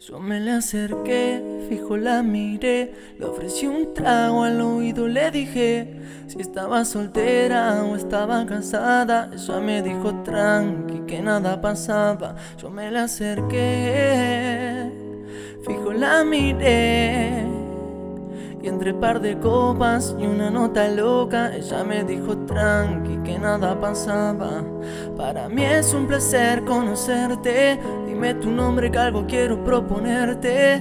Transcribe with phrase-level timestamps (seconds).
[0.00, 5.92] Yo me le acerqué, fijo la miré, le ofrecí un trago al oído, le dije
[6.28, 9.28] si estaba soltera o estaba casada.
[9.32, 12.36] Ella me dijo tranqui, que nada pasaba.
[12.58, 14.88] Yo me le acerqué,
[15.66, 17.44] fijo la miré.
[18.62, 23.80] Y entre par de copas y una nota loca, ella me dijo tranqui, que nada
[23.80, 24.62] pasaba.
[25.18, 27.80] Para mí es un placer conocerte.
[28.06, 30.80] Dime tu nombre que algo quiero proponerte.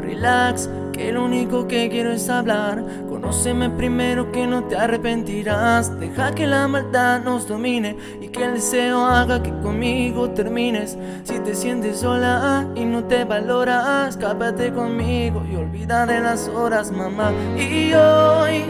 [0.00, 2.82] Relax, que lo único que quiero es hablar.
[3.10, 6.00] Conóceme primero que no te arrepentirás.
[6.00, 10.96] Deja que la maldad nos domine y que el deseo haga que conmigo termines.
[11.24, 16.90] Si te sientes sola y no te valoras, escápate conmigo y olvida de las horas,
[16.90, 17.32] mamá.
[17.58, 18.64] Y hoy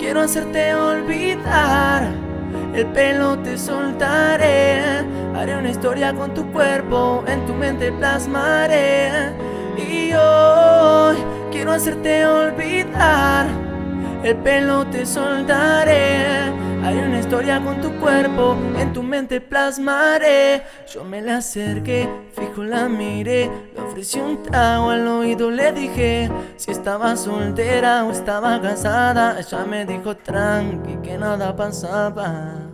[0.00, 2.31] quiero hacerte olvidar.
[2.74, 5.04] El pelo te soltaré.
[5.34, 9.32] Haré una historia con tu cuerpo, en tu mente plasmaré.
[9.76, 11.16] Y hoy
[11.50, 13.46] quiero hacerte olvidar.
[14.22, 16.52] El pelo te soltaré.
[16.84, 20.62] Haré una historia con tu cuerpo, en tu mente plasmaré.
[20.92, 23.48] Yo me la acerqué, fijo la miré,
[23.92, 29.38] ofrecí un trago al oído, le dije si estaba soltera o estaba casada.
[29.38, 32.71] Ella me dijo tranqui que nada pasaba.